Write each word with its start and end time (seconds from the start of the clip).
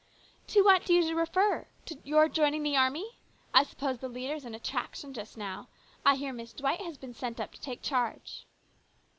"To 0.53 0.63
what 0.63 0.83
do 0.83 0.93
you 0.95 1.15
refer? 1.15 1.67
To 1.85 1.99
your 2.03 2.27
joining 2.27 2.63
the 2.63 2.75
army? 2.75 3.17
I 3.53 3.61
suppose 3.63 3.99
the 3.99 4.09
leader 4.09 4.33
is 4.33 4.45
an 4.45 4.55
attraction 4.55 5.13
just 5.13 5.37
now. 5.37 5.67
I 6.03 6.15
hear 6.15 6.33
Miss 6.33 6.53
Dwight 6.53 6.81
has 6.81 6.97
been 6.97 7.13
sent 7.13 7.39
up 7.39 7.51
to 7.53 7.61
take 7.61 7.83
charge." 7.83 8.47